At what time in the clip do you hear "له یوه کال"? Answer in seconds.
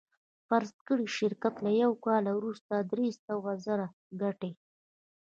1.65-2.25